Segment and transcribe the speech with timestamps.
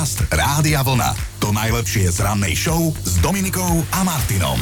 [0.00, 1.12] Podcast Rádia Vlna.
[1.44, 4.56] To najlepšie z rannej show s Dominikou a Martinom.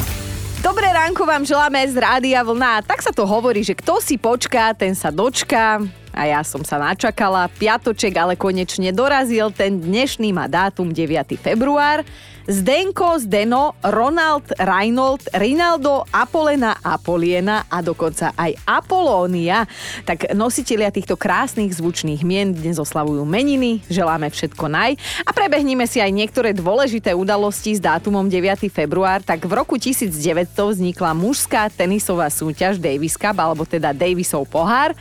[0.59, 2.83] Dobré ránko vám želáme z Rádia Vlna.
[2.83, 5.79] Tak sa to hovorí, že kto si počká, ten sa dočká.
[6.11, 7.47] A ja som sa načakala.
[7.55, 9.47] Piatoček ale konečne dorazil.
[9.55, 11.07] Ten dnešný má dátum 9.
[11.39, 12.03] február.
[12.49, 19.69] Zdenko, Zdeno, Ronald, Reinhold, Rinaldo, Apolena, Apoliena a dokonca aj Apolónia.
[20.01, 26.01] Tak nositelia týchto krásnych zvučných mien dnes oslavujú meniny, želáme všetko naj a prebehníme si
[26.01, 28.65] aj niektoré dôležité udalosti s dátumom 9.
[28.73, 29.21] február.
[29.21, 34.97] Tak v roku 1900 vznikla mužská tenisová súťaž Davis Cup, alebo teda Davisov pohár.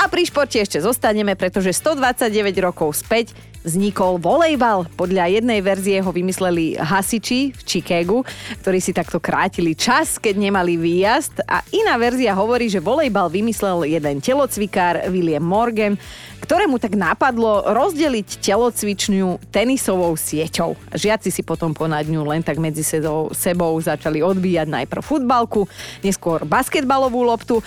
[0.00, 4.86] A pri športe ešte zostaneme, pretože 129 rokov späť vznikol volejbal.
[4.94, 8.22] Podľa jednej verzie ho vymysleli hasiči v Chicagu,
[8.62, 11.42] ktorí si takto krátili čas, keď nemali výjazd.
[11.50, 15.98] A iná verzia hovorí, že volejbal vymyslel jeden telocvikár William Morgan,
[16.46, 20.78] ktorému tak napadlo rozdeliť telocvičňu tenisovou sieťou.
[20.94, 25.66] Žiaci si potom ponad ňu len tak medzi sebou, začali odbíjať najprv futbalku,
[26.06, 27.58] neskôr basketbalovú loptu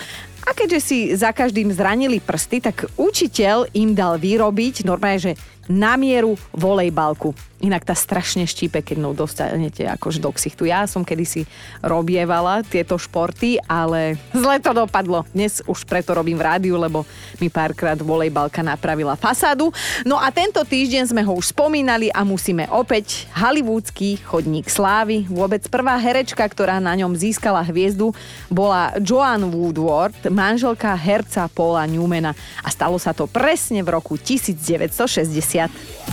[0.48, 5.32] a keďže si za každým zranili prsty, tak učiteľ im dal vyrobiť normálne, že
[5.68, 7.34] na mieru volejbalku.
[7.60, 10.64] Inak tá strašne štípe, keď no dostanete akož do ksichtu.
[10.64, 11.44] Ja som kedysi
[11.84, 15.28] robievala tieto športy, ale zle to dopadlo.
[15.36, 17.04] Dnes už preto robím v rádiu, lebo
[17.36, 19.68] mi párkrát volejbalka napravila fasádu.
[20.08, 25.28] No a tento týždeň sme ho už spomínali a musíme opäť hollywoodsky chodník slávy.
[25.28, 28.16] Vôbec prvá herečka, ktorá na ňom získala hviezdu,
[28.48, 32.32] bola Joan Woodward, manželka herca Paula Newmana.
[32.64, 35.49] A stalo sa to presne v roku 1960.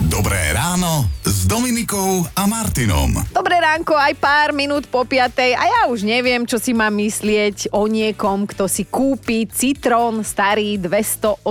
[0.05, 3.17] Dobré ráno s Dominikou a Martinom.
[3.33, 7.73] Dobré ránko, aj pár minút po piatej a ja už neviem, čo si mám myslieť
[7.73, 11.41] o niekom, kto si kúpi citrón starý 284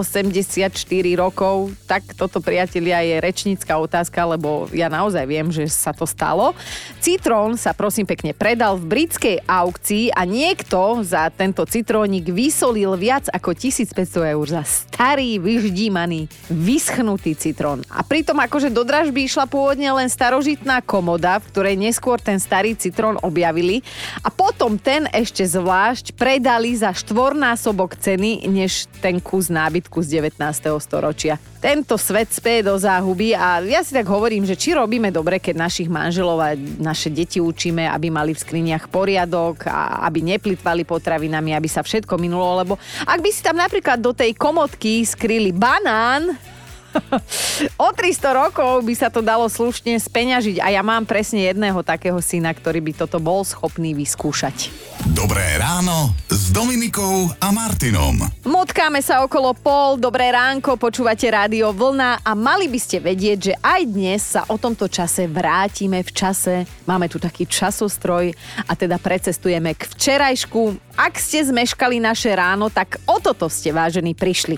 [1.19, 1.75] rokov.
[1.91, 6.55] Tak toto, priatelia, je rečnícka otázka, lebo ja naozaj viem, že sa to stalo.
[7.03, 13.27] Citrón sa prosím pekne predal v britskej aukcii a niekto za tento citrónik vysolil viac
[13.35, 17.76] ako 1500 eur za starý, vyždímaný, vyschnutý citrón.
[17.91, 22.79] A pritom akože do dražby išla pôvodne len starožitná komoda, v ktorej neskôr ten starý
[22.79, 23.83] citrón objavili
[24.23, 30.41] a potom ten ešte zvlášť predali za štvornásobok ceny, než ten kus nábytku z 19.
[30.79, 31.41] storočia.
[31.57, 35.67] Tento svet spie do záhuby a ja si tak hovorím, že či robíme dobre, keď
[35.67, 41.57] našich manželov a naše deti učíme, aby mali v skriniach poriadok a aby neplitvali potravinami,
[41.57, 46.39] aby sa všetko minulo, lebo ak by si tam napríklad do tej komodky skryli banán,
[47.87, 52.19] o 300 rokov by sa to dalo slušne speňažiť a ja mám presne jedného takého
[52.21, 54.71] syna, ktorý by toto bol schopný vyskúšať.
[55.13, 58.17] Dobré ráno s Dominikou a Martinom.
[58.45, 63.55] Motkáme sa okolo pol, dobré ránko, počúvate rádio Vlna a mali by ste vedieť, že
[63.61, 66.55] aj dnes sa o tomto čase vrátime v čase.
[66.89, 68.33] Máme tu taký časostroj
[68.67, 70.97] a teda precestujeme k včerajšku.
[70.97, 74.57] Ak ste zmeškali naše ráno, tak o toto ste vážení prišli.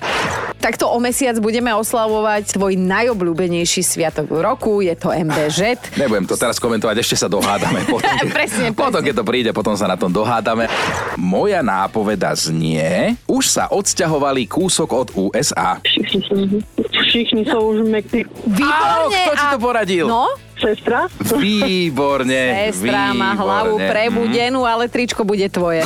[0.68, 5.80] Takto o mesiac budeme oslavovať tvoj najobľúbenejší sviatok roku, je to MBŽ.
[5.96, 7.88] Nebudem to teraz komentovať, ešte sa dohádame.
[7.88, 8.04] Potom,
[8.36, 9.08] presne, potom, presne.
[9.08, 10.68] keď to príde, potom sa na tom dohádame.
[11.16, 15.80] Moja nápoveda znie, už sa odsťahovali kúsok od USA.
[15.80, 18.28] Všichni sú, už mekní.
[18.28, 19.24] Áno, Výborne.
[19.24, 20.04] kto ti a- to poradil?
[20.04, 20.28] No,
[20.68, 21.08] Sestra?
[21.40, 23.88] Výborne, Sestra má hlavu výborne.
[23.88, 25.80] prebudenú, ale tričko bude tvoje.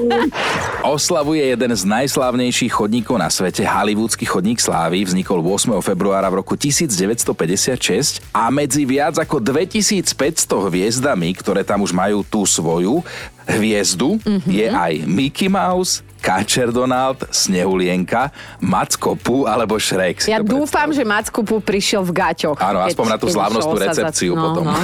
[0.84, 5.80] Oslavuje jeden z najslávnejších chodníkov na svete, Hollywoodsky chodník slávy, vznikol 8.
[5.80, 10.12] februára v roku 1956 a medzi viac ako 2500
[10.44, 13.00] hviezdami, ktoré tam už majú tú svoju
[13.48, 14.50] hviezdu, mm-hmm.
[14.52, 18.28] je aj Mickey Mouse, Káčer Donald, Snehulienka,
[18.60, 19.80] Macko Pu alebo.
[19.80, 22.60] Si Ja dúfam, že Macku Pu prišiel v gaťoch.
[22.60, 24.64] Áno, aspoň na tú slávnostnú recepciu no, potom.
[24.68, 24.76] No.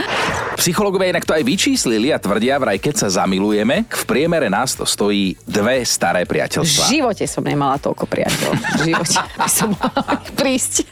[0.60, 4.82] Psychológovia inak to aj vyčíslili a tvrdia vraj, keď sa zamilujeme, v priemere nás to
[4.82, 6.90] stojí dve staré V priateľstvá.
[6.90, 8.54] živote som nemala toľko priateľov.
[8.58, 10.90] V živote som mohla prísť.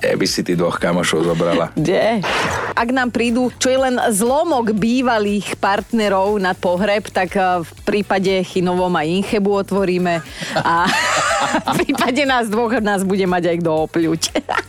[0.00, 1.72] Keby si ty dvoch kamošov zobrala.
[1.78, 2.20] Kde?
[2.76, 8.32] Ak nám prídu, čo je len zlomok bývalých partnerov na pohreb, tak eh, v prípade
[8.44, 10.20] Chinovom aj Inchebu otvoríme
[10.60, 10.74] a
[11.74, 14.22] v prípade nás dvoch nás bude mať aj kto opľuť.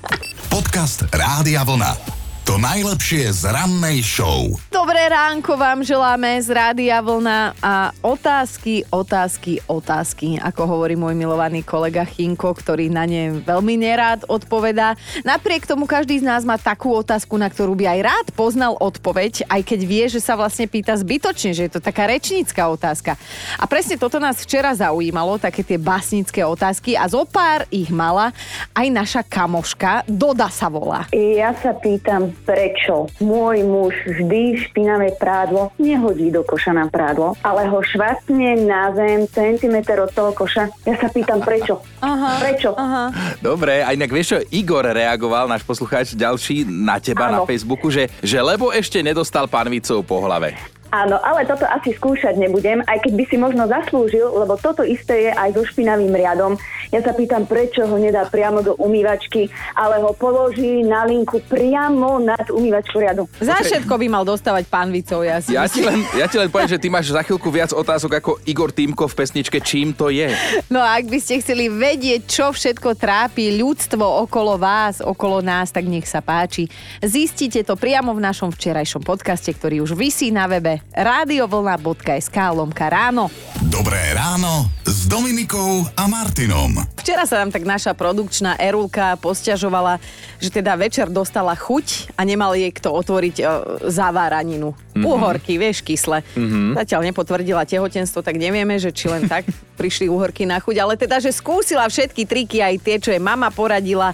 [0.54, 2.17] Podcast Rádia Vlna.
[2.48, 4.56] To najlepšie z rannej show.
[4.72, 11.60] Dobré ránko vám želáme z Rádia Vlna a otázky, otázky, otázky, ako hovorí môj milovaný
[11.60, 14.96] kolega Chinko, ktorý na ne veľmi nerád odpovedá.
[15.28, 19.44] Napriek tomu každý z nás má takú otázku, na ktorú by aj rád poznal odpoveď,
[19.52, 23.20] aj keď vie, že sa vlastne pýta zbytočne, že je to taká rečnícka otázka.
[23.60, 28.32] A presne toto nás včera zaujímalo, také tie basnické otázky a zo pár ich mala
[28.72, 31.12] aj naša kamoška, Doda sa volá.
[31.12, 37.66] Ja sa pýtam, prečo môj muž vždy špinavé prádlo nehodí do koša na prádlo, ale
[37.70, 40.70] ho švastne na zem centimetr od toho koša.
[40.86, 41.82] Ja sa pýtam, prečo?
[42.06, 42.72] Aha, Prečo?
[42.78, 43.10] Aha.
[43.42, 47.48] Dobre, a inak vieš čo, Igor reagoval, náš poslucháč ďalší, na teba na Áno.
[47.50, 50.77] Facebooku, že, že lebo ešte nedostal panvicou po hlave.
[50.88, 55.28] Áno, ale toto asi skúšať nebudem, aj keď by si možno zaslúžil, lebo toto isté
[55.28, 56.56] je aj so špinavým riadom.
[56.96, 62.24] Ja sa pýtam, prečo ho nedá priamo do umývačky, ale ho položí na linku priamo
[62.24, 63.28] nad umývačku riadu.
[63.44, 66.48] Za všetko by mal dostávať pán Vicov, ja si Ja ti, len, ja ti len
[66.48, 70.08] poviem, že ty máš za chvíľku viac otázok ako Igor Týmko v pesničke Čím to
[70.08, 70.32] je.
[70.72, 75.76] No a ak by ste chceli vedieť, čo všetko trápi ľudstvo okolo vás, okolo nás,
[75.76, 76.72] tak nech sa páči.
[77.04, 83.30] Zistite to priamo v našom včerajšom podcaste, ktorý už vysí na webe radiovlna.sk lomka ráno.
[83.68, 86.80] Dobré ráno s Dominikou a Martinom.
[87.00, 90.00] Včera sa nám tak naša produkčná Erulka posťažovala,
[90.40, 93.44] že teda večer dostala chuť a nemal jej kto otvoriť e,
[93.88, 94.76] zaváraninu.
[94.76, 95.04] Mm-hmm.
[95.06, 96.26] Uhorky, vieš, kysle.
[96.36, 96.80] Mm-hmm.
[96.84, 99.46] Zatiaľ nepotvrdila tehotenstvo, tak nevieme, že či len tak
[99.80, 103.54] prišli uhorky na chuť, ale teda, že skúsila všetky triky, aj tie, čo jej mama
[103.54, 104.12] poradila,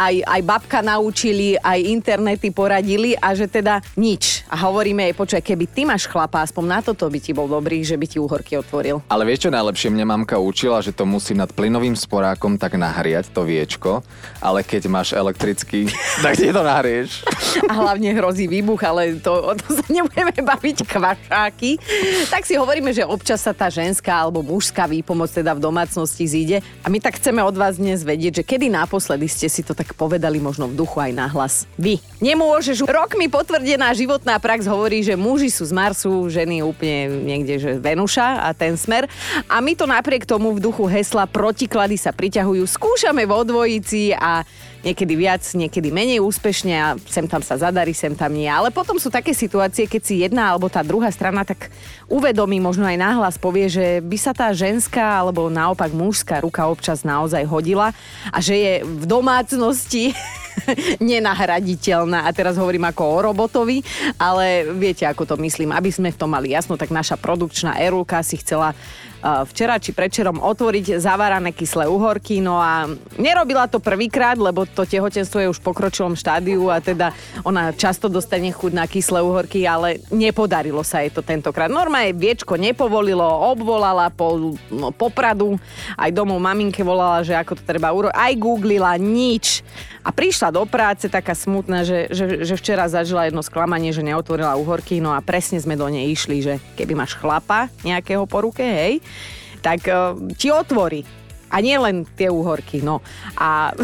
[0.00, 4.48] aj, aj babka naučili, aj internety poradili a že teda nič.
[4.48, 7.84] A hovoríme jej, počkaj, keby ty máš chlapa, aspoň na toto by ti bol dobrý,
[7.84, 9.04] že by ti uhorky otvoril.
[9.12, 9.92] Ale vieš čo najlepšie?
[9.92, 14.00] Mne mamka učila, že to musí nad plynovým sporákom tak nahriať to viečko,
[14.40, 15.92] ale keď máš elektrický,
[16.24, 17.20] tak ti to nahrieš.
[17.68, 21.76] a hlavne hrozí výbuch, ale to, o to sa nebudeme baviť kvašáky.
[22.32, 26.64] Tak si hovoríme, že občas sa tá ženská alebo mužská výpomoc teda v domácnosti zíde
[26.80, 29.89] a my tak chceme od vás dnes vedieť, že kedy naposledy ste si to tak
[29.94, 31.54] povedali možno v duchu aj nahlas.
[31.76, 31.98] Vy.
[32.20, 32.84] Nemôžeš.
[32.84, 38.44] Rokmi potvrdená životná prax hovorí, že muži sú z Marsu, ženy úplne niekde, že Venuša
[38.44, 39.08] a ten smer.
[39.48, 42.64] A my to napriek tomu v duchu hesla protiklady sa priťahujú.
[42.68, 44.44] Skúšame vo dvojici a
[44.80, 48.48] niekedy viac, niekedy menej úspešne a sem tam sa zadarí, sem tam nie.
[48.48, 51.68] Ale potom sú také situácie, keď si jedna alebo tá druhá strana tak
[52.08, 57.04] uvedomí, možno aj náhlas povie, že by sa tá ženská alebo naopak mužská ruka občas
[57.04, 57.92] naozaj hodila
[58.32, 60.16] a že je v domácnosti
[61.00, 62.24] nenahraditeľná.
[62.24, 63.84] A teraz hovorím ako o robotovi,
[64.16, 65.72] ale viete, ako to myslím.
[65.72, 68.72] Aby sme v tom mali jasno, tak naša produkčná Erulka si chcela
[69.20, 72.88] včera či predčerom otvoriť zavárané kyslé uhorky, no a
[73.20, 77.12] nerobila to prvýkrát, lebo to tehotenstvo je už v pokročilom štádiu a teda
[77.44, 81.68] ona často dostane chuť na kyslé uhorky, ale nepodarilo sa jej to tentokrát.
[81.68, 85.60] Normálne viečko nepovolilo, obvolala po, no, popradu,
[86.00, 89.60] aj domov maminke volala, že ako to treba urobiť, aj googlila, nič.
[90.00, 94.56] A prišla do práce taká smutná, že, že, že včera zažila jedno sklamanie, že neotvorila
[94.56, 98.64] uhorky, no a presne sme do nej išli, že keby máš chlapa nejakého po ruke,
[98.64, 99.04] hej,
[99.60, 99.84] tak
[100.36, 101.04] ti otvorí.
[101.50, 103.02] A nie len tie úhorky, no.
[103.34, 103.74] A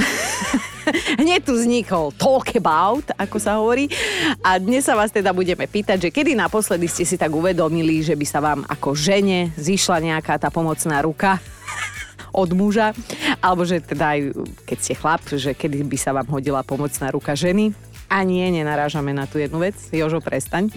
[1.21, 3.91] hneď tu vznikol talk about, ako sa hovorí.
[4.39, 8.15] A dnes sa vás teda budeme pýtať, že kedy naposledy ste si tak uvedomili, že
[8.15, 11.43] by sa vám ako žene zišla nejaká tá pomocná ruka
[12.47, 12.95] od muža,
[13.43, 14.21] alebo že teda aj
[14.63, 17.75] keď ste chlap, že kedy by sa vám hodila pomocná ruka ženy.
[18.07, 19.75] A nie, nenarážame na tú jednu vec.
[19.91, 20.71] Jožo, prestaň.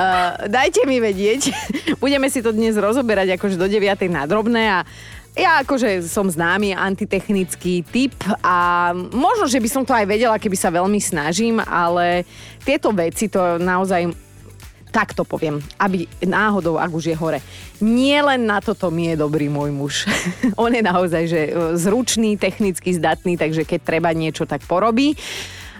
[0.00, 1.52] Uh, dajte mi vedieť.
[2.02, 4.08] Budeme si to dnes rozoberať akože do 9.
[4.08, 4.78] na drobné a
[5.32, 8.12] ja akože som známy antitechnický typ
[8.44, 12.28] a možno, že by som to aj vedela, keby sa veľmi snažím, ale
[12.60, 14.12] tieto veci to naozaj
[14.92, 17.40] tak to poviem, aby náhodou, ak už je hore.
[17.80, 19.94] Nie len na toto mi je dobrý môj muž.
[20.60, 25.16] On je naozaj že e, zručný, technicky zdatný, takže keď treba niečo, tak porobí.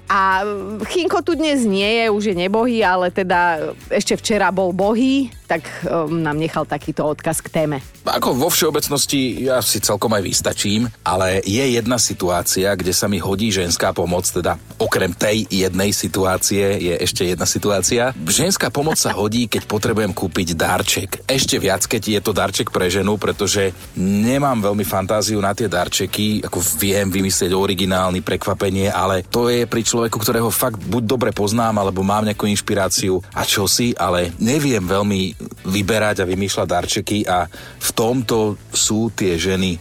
[0.09, 0.45] A
[0.89, 5.69] Chinko tu dnes nie je, už je nebohý, ale teda ešte včera bol bohý, tak
[5.85, 7.85] um, nám nechal takýto odkaz k téme.
[8.09, 13.21] Ako vo všeobecnosti ja si celkom aj vystačím, ale je jedna situácia, kde sa mi
[13.21, 18.17] hodí ženská pomoc, teda okrem tej jednej situácie je ešte jedna situácia.
[18.17, 21.29] Ženská pomoc sa hodí, keď potrebujem kúpiť darček.
[21.29, 26.49] Ešte viac, keď je to darček pre ženu, pretože nemám veľmi fantáziu na tie darčeky,
[26.49, 31.85] ako viem vymyslieť originálny prekvapenie, ale to je pri človeku, ktorého fakt buď dobre poznám,
[31.85, 37.47] alebo mám nejakú inšpiráciu a čosi, ale neviem veľmi vyberať a vymýšľať darčeky a
[37.79, 39.77] v tomto sú tie ženy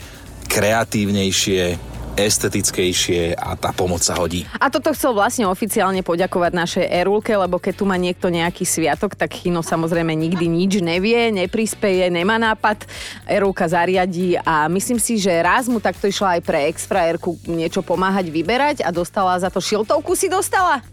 [0.51, 4.43] kreatívnejšie, estetickejšie a tá pomoc sa hodí.
[4.59, 9.15] A toto chcel vlastne oficiálne poďakovať našej Erulke, lebo keď tu má niekto nejaký sviatok,
[9.15, 12.83] tak Chino samozrejme nikdy nič nevie, neprispeje, nemá nápad.
[13.23, 18.27] Erulka zariadí a myslím si, že raz mu takto išla aj pre exfrajerku niečo pomáhať
[18.27, 20.83] vyberať a dostala za to šiltovku si dostala?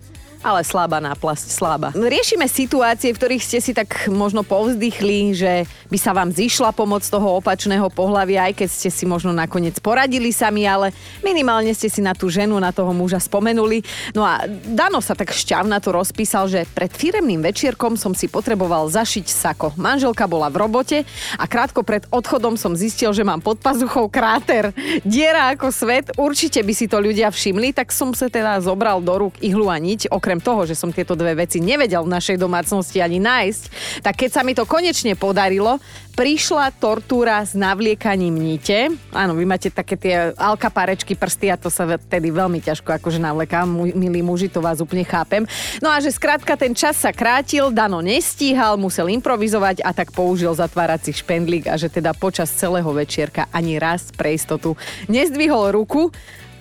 [0.42, 1.88] Ale slabá náplasť, slabá.
[1.94, 5.52] Riešime situácie, v ktorých ste si tak možno povzdychli, že
[5.88, 10.34] by sa vám zišla pomoc toho opačného pohľavia, aj keď ste si možno nakoniec poradili
[10.34, 10.90] sami, ale
[11.22, 13.82] minimálne ste si na tú ženu, na toho muža spomenuli.
[14.12, 18.90] No a Dano sa tak šťavna to rozpísal, že pred firemným večierkom som si potreboval
[18.92, 19.74] zašiť sako.
[19.78, 20.98] Manželka bola v robote
[21.38, 24.76] a krátko pred odchodom som zistil, že mám pod pazuchou kráter.
[25.02, 29.14] Diera ako svet, určite by si to ľudia všimli, tak som sa teda zobral do
[29.16, 33.00] rúk ihlu a niť, okrem toho, že som tieto dve veci nevedel v našej domácnosti
[33.00, 33.62] ani nájsť,
[34.04, 35.80] tak keď sa mi to konečne podarilo,
[36.12, 38.90] prišla tortúra s navliekaním nite.
[39.14, 43.62] Áno, vy máte také tie alkaparečky prsty a to sa vtedy veľmi ťažko akože navleká,
[43.70, 45.46] milí muži, to vás úplne chápem.
[45.78, 50.50] No a že skrátka ten čas sa krátil, Dano nestíhal, musel improvizovať a tak použil
[50.58, 54.74] zatvárací špendlík a že teda počas celého večierka ani raz pre istotu
[55.06, 56.10] nezdvihol ruku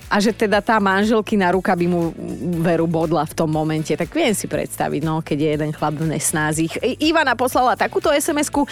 [0.07, 2.15] a že teda tá manželkina ruka by mu
[2.63, 3.91] veru bodla v tom momente.
[3.91, 6.79] Tak viem si predstaviť, no, keď je jeden chlap v nesnázich.
[7.03, 8.63] Ivana poslala takúto SMS-ku.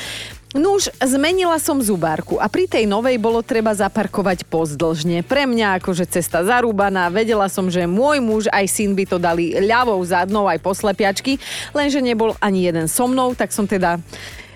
[0.55, 5.19] Nuž, zmenila som zubárku a pri tej novej bolo treba zaparkovať pozdĺžne.
[5.27, 9.51] Pre mňa akože cesta zarúbaná, vedela som, že môj muž aj syn by to dali
[9.59, 11.43] ľavou zadnou aj poslepiačky,
[11.75, 13.99] lenže nebol ani jeden so mnou, tak som teda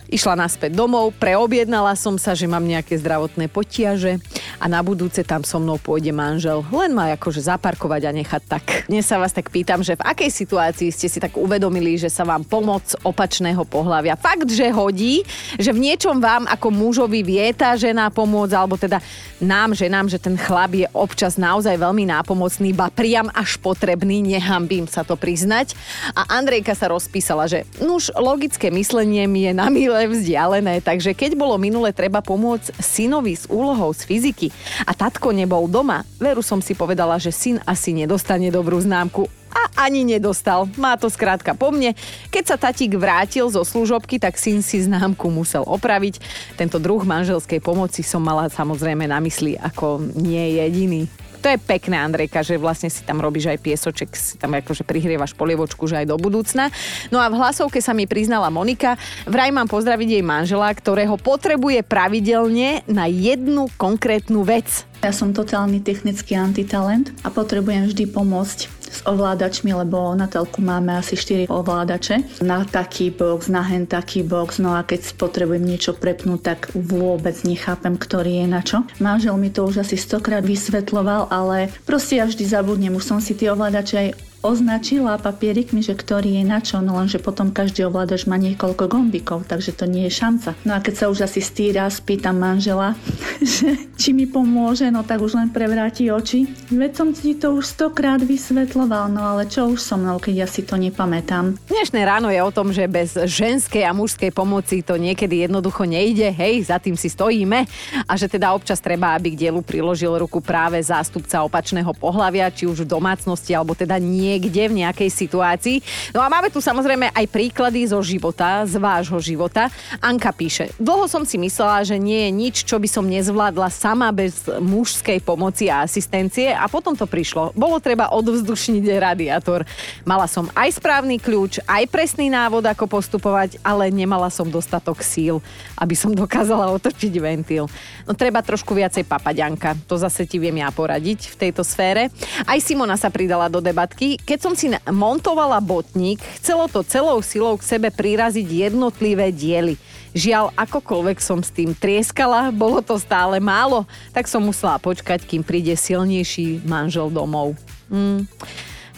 [0.10, 4.18] Išla naspäť domov, preobjednala som sa, že mám nejaké zdravotné potiaže
[4.58, 6.66] a na budúce tam so mnou pôjde manžel.
[6.74, 8.66] Len ma akože zaparkovať a nechať tak.
[8.90, 12.26] Dnes sa vás tak pýtam, že v akej situácii ste si tak uvedomili, že sa
[12.26, 15.22] vám pomoc opačného pohľavia fakt, že hodí,
[15.62, 18.98] že v niečom vám ako mužovi vie tá žena pomôcť, alebo teda
[19.38, 24.90] nám, ženám, že ten chlap je občas naozaj veľmi nápomocný, ba priam až potrebný, nehambím
[24.90, 25.78] sa to priznať.
[26.18, 31.14] A Andrejka sa rozpísala, že nuž logické myslenie mi je na milé je vzdialené, takže
[31.14, 34.48] keď bolo minule treba pomôcť synovi s úlohou z fyziky
[34.88, 39.86] a tatko nebol doma, veru som si povedala, že syn asi nedostane dobrú známku a
[39.90, 40.70] ani nedostal.
[40.78, 41.98] Má to skrátka po mne.
[42.30, 46.22] Keď sa tatík vrátil zo služobky, tak syn si známku musel opraviť.
[46.56, 51.10] Tento druh manželskej pomoci som mala samozrejme na mysli ako nie jediný.
[51.40, 55.32] To je pekné, Andrejka, že vlastne si tam robíš aj piesoček, si tam akože prihrievaš
[55.40, 56.68] polievočku, že aj do budúcna.
[57.16, 61.80] No a v hlasovke sa mi priznala Monika, vraj mám pozdraviť jej manžela, ktorého potrebuje
[61.88, 64.89] pravidelne na jednu konkrétnu vec.
[65.00, 70.92] Ja som totálny technický antitalent a potrebujem vždy pomôcť s ovládačmi, lebo na telku máme
[71.00, 72.44] asi 4 ovládače.
[72.44, 77.38] Na taký box, na hen taký box, no a keď potrebujem niečo prepnúť, tak vôbec
[77.48, 78.84] nechápem, ktorý je na čo.
[79.00, 83.40] Manžel mi to už asi stokrát vysvetloval, ale proste ja vždy zabudnem, už som si
[83.40, 88.24] tie ovládače aj označila papierikmi, že ktorý je na čo, no lenže potom každý ovládač
[88.24, 90.56] má niekoľko gombikov, takže to nie je šanca.
[90.64, 92.96] No a keď sa už asi stýra, spýtam manžela,
[93.44, 96.48] že či mi pomôže, no tak už len prevráti oči.
[96.72, 100.48] Veď som ti to už stokrát vysvetloval, no ale čo už so mnou, keď ja
[100.48, 101.60] si to nepamätám.
[101.68, 106.32] Dnešné ráno je o tom, že bez ženskej a mužskej pomoci to niekedy jednoducho nejde,
[106.32, 107.68] hej, za tým si stojíme
[108.08, 112.64] a že teda občas treba, aby k dielu priložil ruku práve zástupca opačného pohľavia, či
[112.64, 115.78] už v domácnosti, alebo teda nie niekde v nejakej situácii.
[116.14, 119.74] No a máme tu samozrejme aj príklady zo života, z vášho života.
[119.98, 124.14] Anka píše, dlho som si myslela, že nie je nič, čo by som nezvládla sama
[124.14, 127.56] bez mužskej pomoci a asistencie a potom to prišlo.
[127.58, 129.66] Bolo treba odvzdušniť radiátor.
[130.06, 135.40] Mala som aj správny kľúč, aj presný návod, ako postupovať, ale nemala som dostatok síl,
[135.80, 137.66] aby som dokázala otočiť ventil.
[138.04, 139.80] No treba trošku viacej papaďanka.
[139.88, 142.12] To zase ti viem ja poradiť v tejto sfére.
[142.44, 147.56] Aj Simona sa pridala do debatky keď som si montovala botník, chcelo to celou silou
[147.60, 149.76] k sebe priraziť jednotlivé diely.
[150.18, 155.46] Žiaľ, akokoľvek som s tým trieskala, bolo to stále málo, tak som musela počkať, kým
[155.46, 157.54] príde silnejší manžel domov.
[157.94, 158.26] Mm.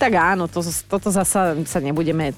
[0.02, 2.34] Tak áno, to, toto zasa sa nebudeme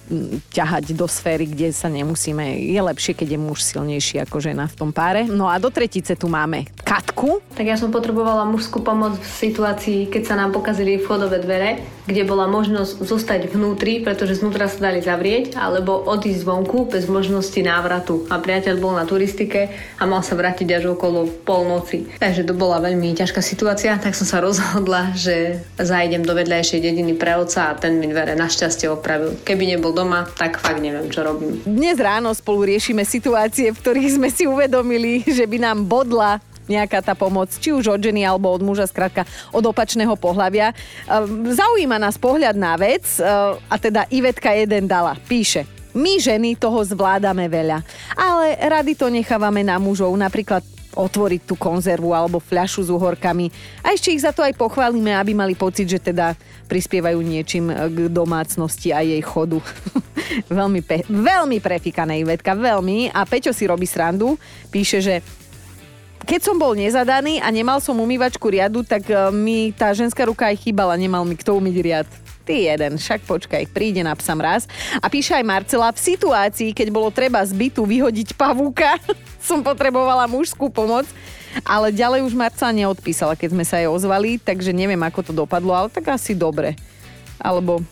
[0.51, 2.59] ťahať do sféry, kde sa nemusíme.
[2.59, 5.23] Je lepšie, keď je muž silnejší ako žena v tom páre.
[5.31, 7.39] No a do tretice tu máme Katku.
[7.55, 12.27] Tak ja som potrebovala mužskú pomoc v situácii, keď sa nám pokazili vchodové dvere, kde
[12.27, 18.27] bola možnosť zostať vnútri, pretože znútra sa dali zavrieť, alebo odísť zvonku bez možnosti návratu.
[18.27, 22.11] A priateľ bol na turistike a mal sa vrátiť až okolo polnoci.
[22.19, 27.15] Takže to bola veľmi ťažká situácia, tak som sa rozhodla, že zajdem do vedľajšej dediny
[27.15, 29.37] pre otca a ten mi dvere našťastie opravil.
[29.45, 31.61] Keby nebol doma, tak fakt neviem, čo robím.
[31.69, 37.05] Dnes ráno spolu riešime situácie, v ktorých sme si uvedomili, že by nám bodla nejaká
[37.05, 40.73] tá pomoc, či už od ženy alebo od muža, skrátka od opačného pohľavia.
[40.73, 40.75] E,
[41.53, 43.21] Zaujíma nás pohľad na vec e,
[43.69, 45.13] a teda Ivetka jeden dala.
[45.13, 47.85] Píše, my ženy toho zvládame veľa,
[48.17, 53.49] ale rady to nechávame na mužov, napríklad otvoriť tú konzervu alebo fľašu s uhorkami.
[53.81, 56.37] A ešte ich za to aj pochválime, aby mali pocit, že teda
[56.69, 59.59] prispievajú niečím k domácnosti a jej chodu.
[60.49, 63.11] veľmi, pe- veľmi prefikané Ivetka, veľmi.
[63.11, 64.39] A Peťo si robí srandu,
[64.71, 65.15] píše, že
[66.23, 70.47] keď som bol nezadaný a nemal som umývačku riadu, tak e, mi tá ženská ruka
[70.47, 72.09] aj chýbala, nemal mi kto umyť riad.
[72.43, 74.67] Ty jeden, však počkaj, príde na psa mraz.
[74.99, 78.99] A píše aj Marcela, v situácii, keď bolo treba z bytu vyhodiť pavúka,
[79.47, 81.07] som potrebovala mužskú pomoc,
[81.63, 85.71] ale ďalej už Marcela neodpísala, keď sme sa jej ozvali, takže neviem, ako to dopadlo,
[85.75, 86.75] ale tak asi dobre.
[87.39, 87.83] Alebo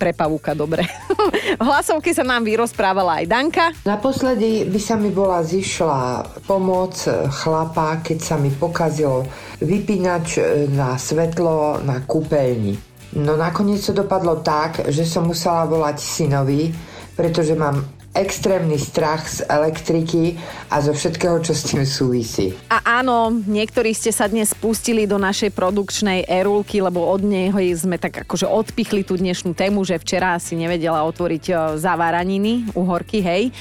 [0.00, 0.88] pre pavúka dobre.
[1.60, 3.66] v hlasovke sa nám vyrozprávala aj Danka.
[3.84, 6.96] Naposledy by sa mi bola zišla pomoc
[7.28, 9.28] chlapa, keď sa mi pokazil
[9.60, 10.40] vypínač
[10.72, 12.80] na svetlo na kúpeľni.
[13.20, 16.72] No nakoniec to dopadlo tak, že som musela volať synovi,
[17.12, 20.34] pretože mám extrémny strach z elektriky
[20.66, 22.52] a zo všetkého, čo s tým súvisí.
[22.66, 28.02] A áno, niektorí ste sa dnes spustili do našej produkčnej erulky, lebo od neho sme
[28.02, 33.54] tak akože odpichli tú dnešnú tému, že včera si nevedela otvoriť e, zaváraniny, uhorky, hej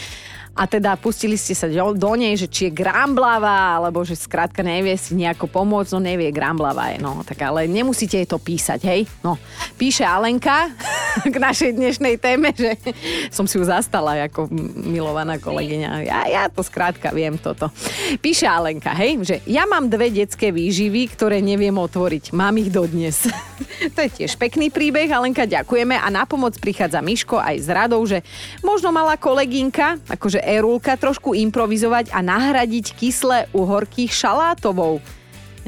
[0.59, 4.59] a teda pustili ste sa do, do nej, že či je gramblavá, alebo že skrátka
[4.59, 8.79] nevie si nejako pomôcť, no nevie, gramblavá je, no, tak ale nemusíte jej to písať,
[8.83, 9.07] hej?
[9.23, 9.39] No,
[9.79, 10.67] píše Alenka
[11.33, 12.75] k našej dnešnej téme, že
[13.35, 14.51] som si ju zastala ako
[14.83, 15.89] milovaná kolegyňa.
[16.03, 17.71] Ja, ja to skrátka viem toto.
[18.19, 22.35] Píše Alenka, hej, že ja mám dve detské výživy, ktoré neviem otvoriť.
[22.35, 23.31] Mám ich dodnes.
[23.95, 28.03] to je tiež pekný príbeh, Alenka, ďakujeme a na pomoc prichádza Miško aj s radou,
[28.03, 28.19] že
[28.59, 34.97] možno mala kolegynka, akože Erulka trošku improvizovať a nahradiť kyslé uhorky šalátovou.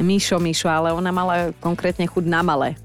[0.01, 2.80] Mišo, Mišo, ale ona mala konkrétne chud na malé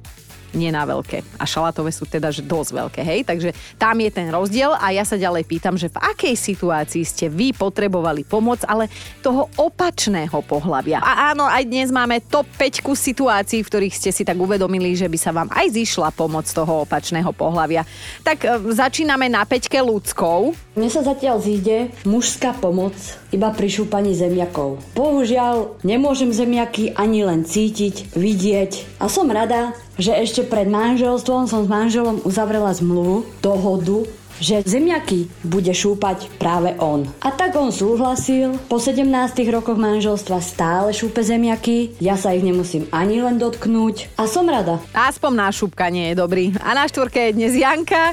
[0.57, 1.23] nie na veľké.
[1.37, 3.21] A šalátové sú teda že dosť veľké, hej?
[3.29, 7.29] Takže tam je ten rozdiel a ja sa ďalej pýtam, že v akej situácii ste
[7.29, 8.89] vy potrebovali pomoc, ale
[9.21, 11.05] toho opačného pohľavia.
[11.05, 15.07] A áno, aj dnes máme top 5 situácií, v ktorých ste si tak uvedomili, že
[15.07, 17.85] by sa vám aj zišla pomoc toho opačného pohľavia.
[18.25, 20.57] Tak e, začíname na peťke ľudskou.
[20.75, 22.97] Mne sa zatiaľ zíde mužská pomoc
[23.37, 24.81] iba pri šúpaní zemiakov.
[24.97, 31.65] Bohužiaľ, nemôžem zemiaky ani len cítiť, vidieť a som rada, že ešte pred manželstvom som
[31.65, 34.09] s manželom uzavrela zmluvu, dohodu,
[34.41, 37.09] že zemiaky bude šúpať práve on.
[37.25, 39.05] A tak on súhlasil, po 17
[39.49, 44.81] rokoch manželstva stále šúpe zemiaky, ja sa ich nemusím ani len dotknúť a som rada.
[44.93, 46.45] Aspoň na šúpkanie je dobrý.
[46.61, 48.13] A na štvorke je dnes Janka.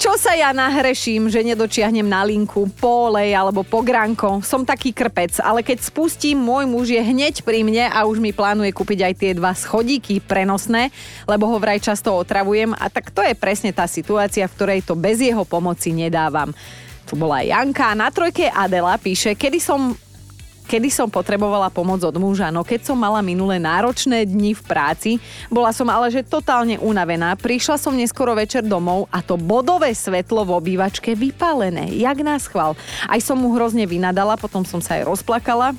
[0.00, 4.40] Čo sa ja nahreším, že nedočiahnem na linku po olej alebo po granko?
[4.40, 8.32] Som taký krpec, ale keď spustím, môj muž je hneď pri mne a už mi
[8.32, 10.88] plánuje kúpiť aj tie dva schodíky prenosné,
[11.28, 14.96] lebo ho vraj často otravujem a tak to je presne tá situácia, v ktorej to
[14.96, 16.48] bez jeho pomoci nedávam.
[17.04, 17.92] Tu bola Janka.
[17.92, 19.92] Na trojke Adela píše, kedy som
[20.70, 22.54] kedy som potrebovala pomoc od muža.
[22.54, 25.10] No keď som mala minulé náročné dni v práci,
[25.50, 27.34] bola som ale že totálne unavená.
[27.34, 31.90] Prišla som neskoro večer domov a to bodové svetlo v obývačke vypálené.
[31.98, 32.78] Jak nás chval.
[33.10, 35.74] Aj som mu hrozne vynadala, potom som sa aj rozplakala.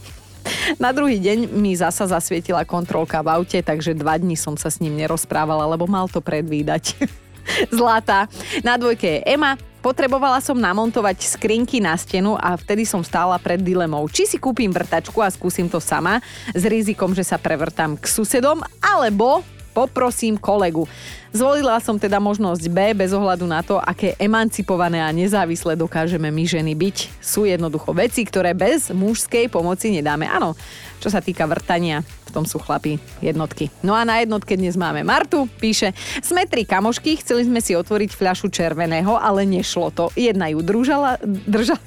[0.76, 4.82] Na druhý deň mi zasa zasvietila kontrolka v aute, takže dva dní som sa s
[4.84, 7.00] ním nerozprávala, lebo mal to predvídať.
[7.72, 8.28] Zlatá.
[8.66, 13.58] Na dvojke je Ema, Potrebovala som namontovať skrinky na stenu a vtedy som stála pred
[13.66, 16.22] dilemou, či si kúpim vrtačku a skúsim to sama
[16.54, 20.86] s rizikom, že sa prevrtám k susedom, alebo poprosím kolegu.
[21.32, 26.44] Zvolila som teda možnosť B bez ohľadu na to, aké emancipované a nezávislé dokážeme my
[26.44, 27.24] ženy byť.
[27.24, 30.28] Sú jednoducho veci, ktoré bez mužskej pomoci nedáme.
[30.28, 30.60] Áno,
[31.00, 33.68] čo sa týka vrtania, v tom sú chlapi jednotky.
[33.84, 35.92] No a na jednotke dnes máme Martu, píše,
[36.24, 40.12] sme tri kamošky, chceli sme si otvoriť fľašu červeného, ale nešlo to.
[40.16, 41.80] Jedna ju družala, držala,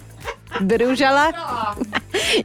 [0.62, 1.33] držala.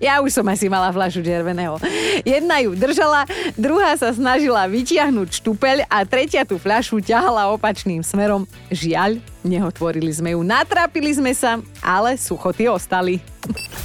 [0.01, 1.77] Ja už som asi mala fľašu červeného.
[2.25, 8.45] Jedna ju držala, druhá sa snažila vytiahnuť štupeľ a tretia tú fľašu ťahala opačným smerom.
[8.73, 13.21] Žiaľ, neotvorili sme ju, natrapili sme sa, ale suchoty ostali.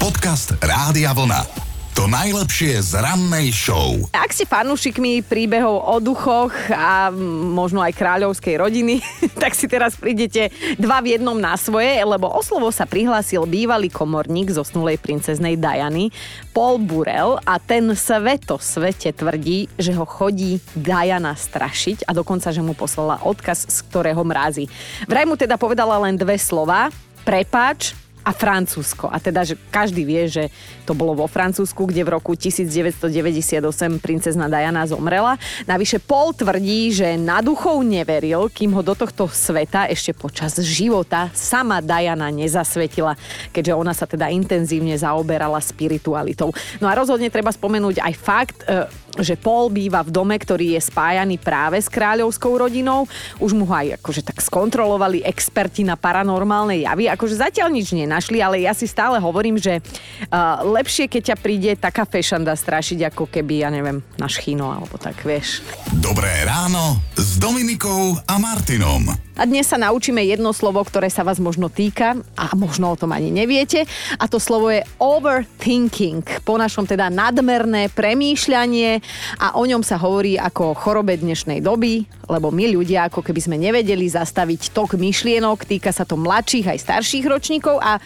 [0.00, 1.63] Podcast Rádia Vlna.
[1.94, 3.94] To najlepšie z rannej show.
[4.10, 7.06] Ak ste fanúšikmi príbehov o duchoch a
[7.54, 8.98] možno aj kráľovskej rodiny,
[9.42, 13.94] tak si teraz prídete dva v jednom na svoje, lebo o slovo sa prihlásil bývalý
[13.94, 16.10] komorník zosnulej princeznej Diany,
[16.50, 22.58] Paul Burel a ten sveto svete tvrdí, že ho chodí Diana strašiť a dokonca, že
[22.58, 24.66] mu poslala odkaz, z ktorého mrázi.
[25.06, 26.90] Vraj mu teda povedala len dve slova,
[27.22, 29.12] prepáč a Francúzsko.
[29.12, 30.48] A teda, že každý vie, že
[30.88, 33.60] to bolo vo Francúzsku, kde v roku 1998
[34.00, 35.36] princezna Diana zomrela.
[35.68, 41.28] Navyše Paul tvrdí, že na duchov neveril, kým ho do tohto sveta ešte počas života
[41.36, 43.14] sama Diana nezasvetila,
[43.52, 46.50] keďže ona sa teda intenzívne zaoberala spiritualitou.
[46.80, 48.88] No a rozhodne treba spomenúť aj fakt, e,
[49.20, 53.06] že Paul býva v dome, ktorý je spájaný práve s kráľovskou rodinou.
[53.38, 57.06] Už mu ho aj akože tak skontrolovali experti na paranormálne javy.
[57.10, 61.70] Akože zatiaľ nič nenašli, ale ja si stále hovorím, že uh, lepšie, keď ťa príde
[61.78, 65.62] taká fešanda strašiť, ako keby, ja neviem, náš chino alebo tak, vieš.
[66.02, 69.23] Dobré ráno s Dominikou a Martinom.
[69.34, 73.10] A dnes sa naučíme jedno slovo, ktoré sa vás možno týka a možno o tom
[73.10, 73.82] ani neviete.
[74.14, 76.22] A to slovo je overthinking.
[76.46, 79.02] Po našom teda nadmerné premýšľanie
[79.42, 83.40] a o ňom sa hovorí ako o chorobe dnešnej doby, lebo my ľudia ako keby
[83.42, 87.98] sme nevedeli zastaviť tok myšlienok, týka sa to mladších aj starších ročníkov a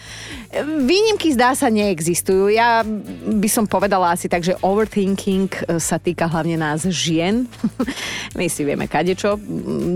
[0.65, 2.49] výnimky zdá sa neexistujú.
[2.49, 2.81] Ja
[3.29, 7.45] by som povedala asi tak, že overthinking sa týka hlavne nás žien.
[8.39, 9.37] my si vieme kadečo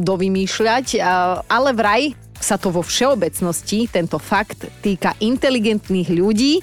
[0.06, 1.02] dovymýšľať
[1.48, 2.04] ale vraj
[2.44, 6.60] sa to vo všeobecnosti, tento fakt, týka inteligentných ľudí.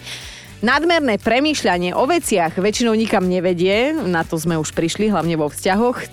[0.61, 6.05] Nadmerné premýšľanie o veciach väčšinou nikam nevedie, na to sme už prišli, hlavne vo vzťahoch.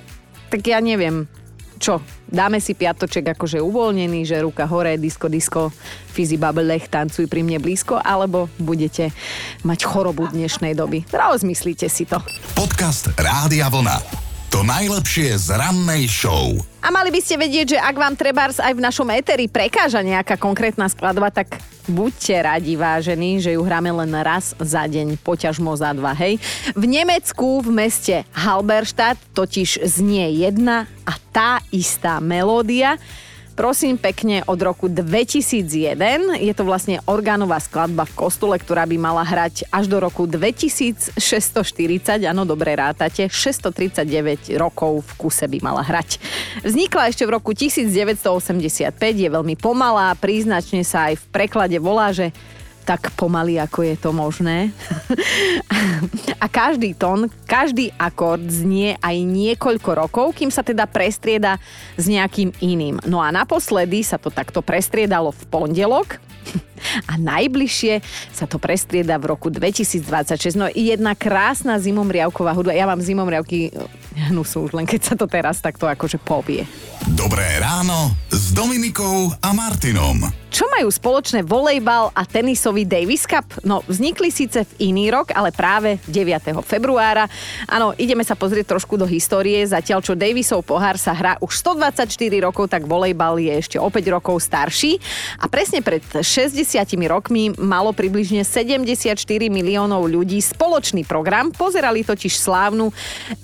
[0.48, 1.28] Tak ja neviem,
[1.78, 2.00] čo,
[2.32, 5.70] dáme si piatoček akože uvoľnený, že ruka hore, disko, disko,
[6.10, 9.12] fizi babelech, tancuj pri mne blízko, alebo budete
[9.68, 11.06] mať chorobu dnešnej doby.
[11.12, 12.24] Rozmyslíte si to.
[12.56, 14.27] Podcast Rádia Vlna.
[14.58, 16.50] To najlepšie z rannej show.
[16.82, 20.34] A mali by ste vedieť, že ak vám trebárs aj v našom éteri prekáža nejaká
[20.34, 25.94] konkrétna skladba, tak buďte radi, vážení, že ju hráme len raz za deň, poťažmo za
[25.94, 26.42] dva, hej.
[26.74, 32.98] V Nemecku, v meste Halberstadt, totiž znie jedna a tá istá melódia,
[33.58, 36.38] prosím pekne od roku 2001.
[36.38, 41.18] Je to vlastne orgánová skladba v kostole, ktorá by mala hrať až do roku 2640.
[42.30, 43.26] Áno, dobre rátate.
[43.26, 46.22] 639 rokov v kuse by mala hrať.
[46.62, 52.30] Vznikla ešte v roku 1985, je veľmi pomalá, príznačne sa aj v preklade volá, že
[52.88, 54.72] tak pomaly, ako je to možné.
[56.44, 61.60] a každý tón, každý akord znie aj niekoľko rokov, kým sa teda prestrieda
[62.00, 63.04] s nejakým iným.
[63.04, 66.24] No a naposledy sa to takto prestriedalo v pondelok,
[67.06, 68.00] a najbližšie
[68.32, 70.58] sa to prestrieda v roku 2026.
[70.58, 72.78] No i jedna krásna zimomriavková hudba.
[72.78, 73.74] Ja mám zimomriavky
[74.30, 76.66] hnusu už len keď sa to teraz takto akože povie.
[77.14, 80.28] Dobré ráno s Dominikou a Martinom.
[80.48, 83.46] Čo majú spoločné volejbal a tenisový Davis Cup?
[83.62, 86.66] No, vznikli síce v iný rok, ale práve 9.
[86.66, 87.30] februára.
[87.70, 89.62] Áno, ideme sa pozrieť trošku do histórie.
[89.68, 92.10] Zatiaľ, čo Davisov pohár sa hrá už 124
[92.42, 94.98] rokov, tak volejbal je ešte o 5 rokov starší.
[95.38, 96.58] A presne pred 60
[97.08, 99.16] rokmi malo približne 74
[99.48, 101.56] miliónov ľudí spoločný program.
[101.56, 102.92] Pozerali totiž slávnu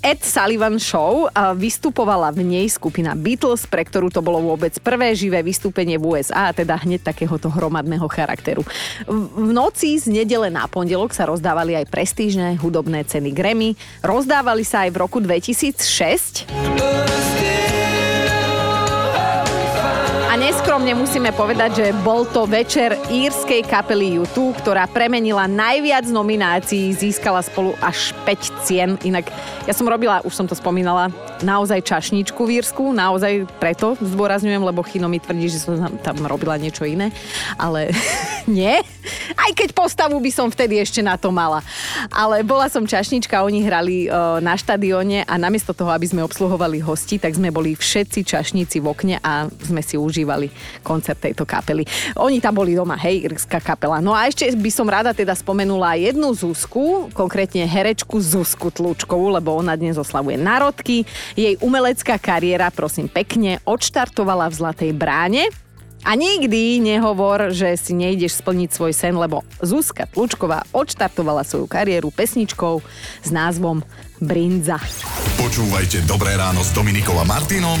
[0.04, 1.32] Ed Sullivan Show.
[1.56, 6.52] Vystupovala v nej skupina Beatles, pre ktorú to bolo vôbec prvé živé vystúpenie v USA,
[6.52, 8.66] teda hneď takéhoto hromadného charakteru.
[9.08, 13.78] V noci z nedele na pondelok sa rozdávali aj prestížne hudobné ceny Grammy.
[14.02, 16.44] Rozdávali sa aj v roku 2006.
[20.74, 26.90] A neskromne musíme povedať, že bol to večer írskej kapely U2, ktorá premenila najviac nominácií,
[26.90, 28.90] získala spolu až 5 cien.
[29.06, 29.30] Inak
[29.70, 31.14] ja som robila, už som to spomínala,
[31.46, 36.58] naozaj čašničku v Írsku, naozaj preto zdôrazňujem, lebo Chino mi tvrdí, že som tam robila
[36.58, 37.14] niečo iné,
[37.54, 37.94] ale
[38.50, 38.82] nie.
[39.38, 41.62] Aj keď postavu by som vtedy ešte na to mala.
[42.10, 46.82] Ale bola som čašnička, oni hrali uh, na štadióne a namiesto toho, aby sme obsluhovali
[46.82, 51.86] hosti, tak sme boli všetci čašníci v okne a sme si užívali koncert tejto kapely.
[52.18, 53.98] Oni tam boli doma, hej, irská kapela.
[53.98, 59.54] No a ešte by som rada teda spomenula jednu Zuzku, konkrétne herečku Zuzku Tlučkovú, lebo
[59.56, 61.08] ona dnes oslavuje narodky.
[61.34, 65.50] Jej umelecká kariéra, prosím pekne, odštartovala v Zlatej bráne,
[66.04, 72.12] a nikdy nehovor, že si nejdeš splniť svoj sen, lebo Zuzka Tlučková odštartovala svoju kariéru
[72.12, 72.84] pesničkou
[73.24, 73.80] s názvom
[74.20, 74.76] Brinza.
[75.40, 77.80] Počúvajte Dobré ráno s Dominikom a Martinom